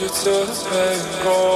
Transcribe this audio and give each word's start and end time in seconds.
you 0.00 0.08
to 0.08 0.30
let 0.30 1.22
go. 1.22 1.55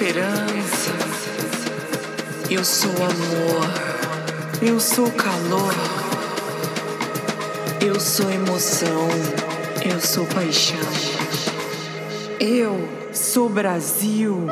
Esperança, 0.00 0.92
eu 2.48 2.64
sou 2.64 2.92
amor, 2.92 4.62
eu 4.62 4.78
sou 4.78 5.10
calor, 5.10 5.74
eu 7.84 7.98
sou 7.98 8.30
emoção, 8.30 9.08
eu 9.84 10.00
sou 10.00 10.24
paixão, 10.26 10.78
eu 12.38 12.88
sou 13.12 13.48
Brasil. 13.48 14.46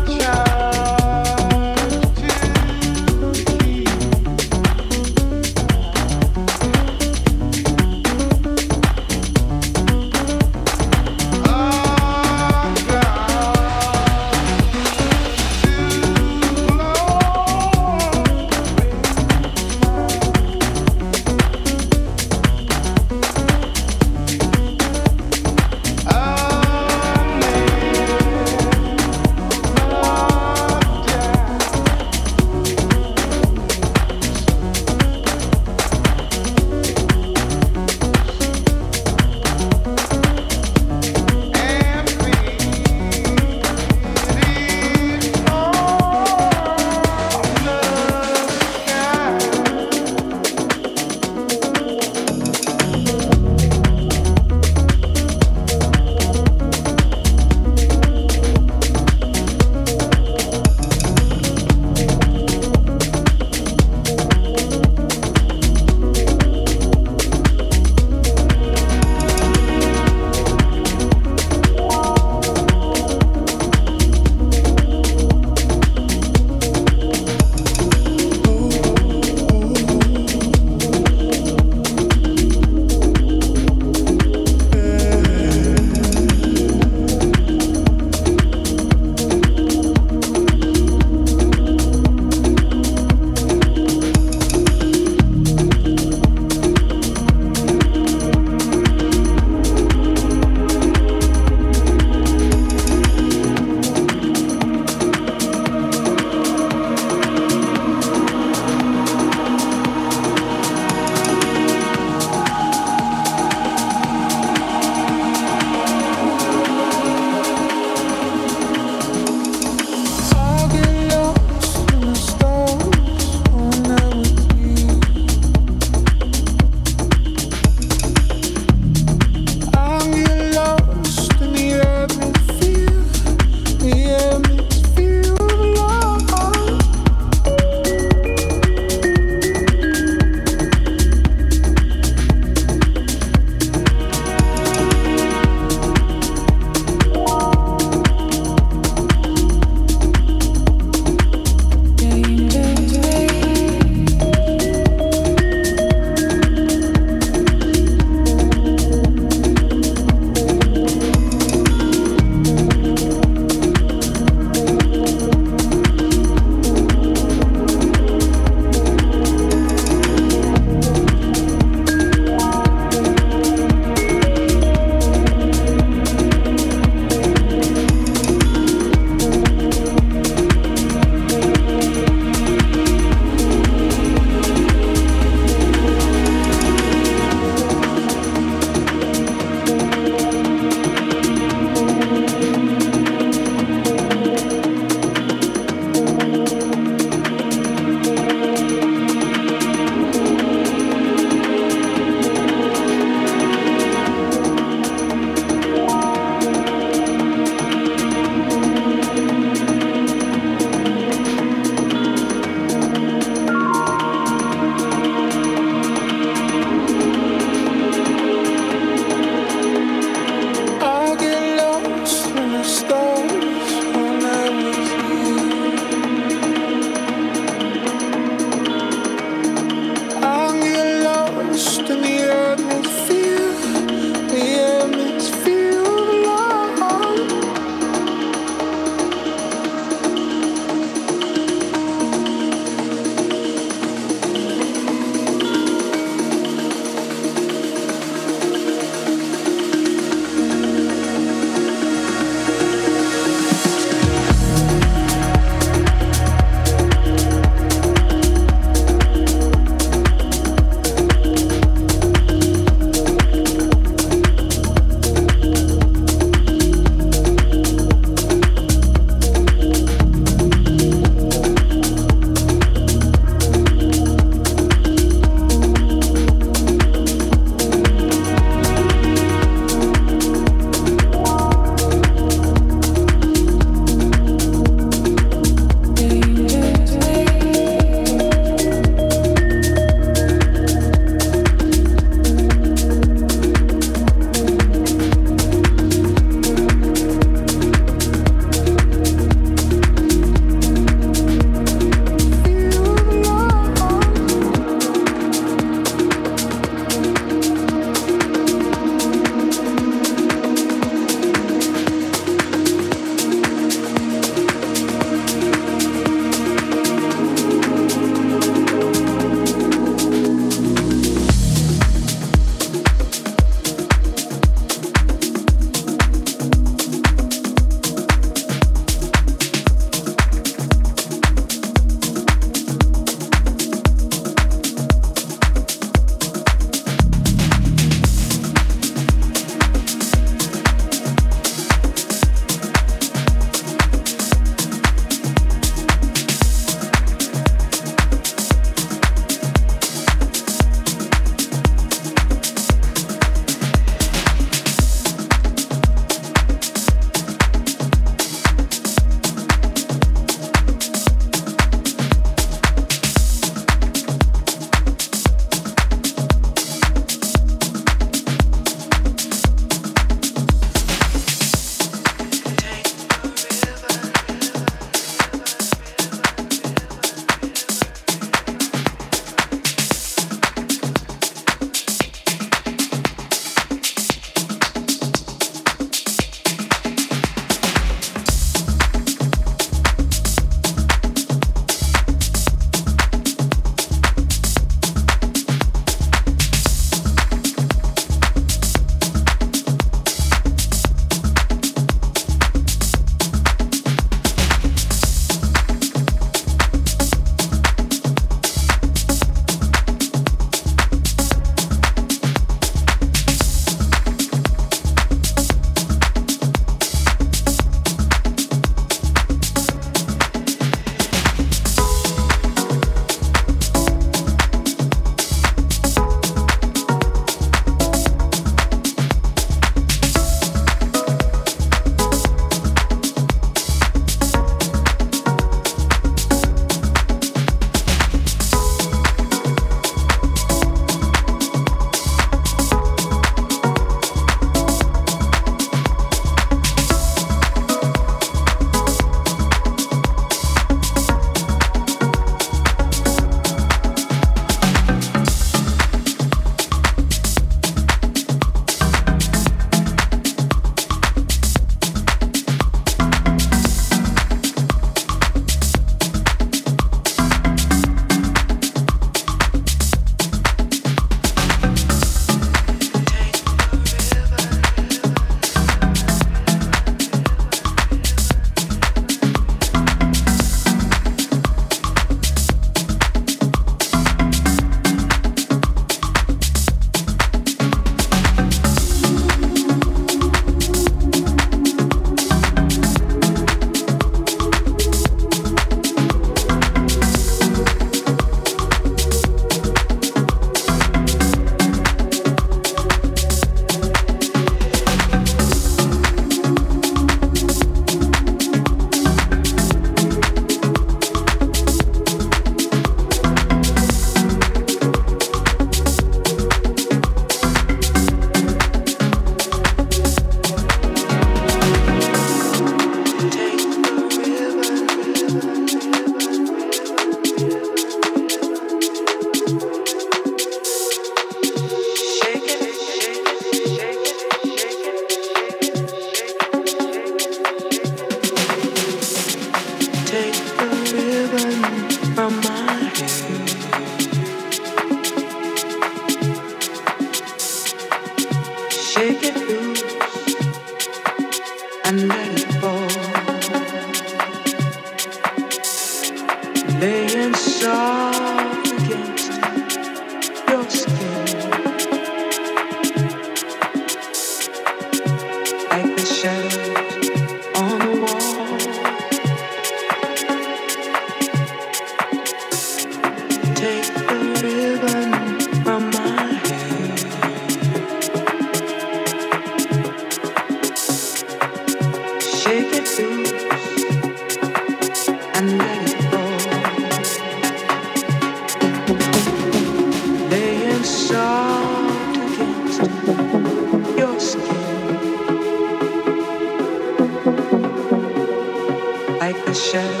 ocean 599.61 600.00